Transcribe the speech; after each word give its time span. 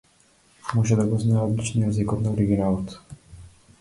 Може 0.77 0.95
да 1.01 1.05
го 1.11 1.19
знае 1.25 1.43
одлично 1.49 1.85
јазикот 1.85 2.25
на 2.25 2.33
оригиналот. 2.39 2.97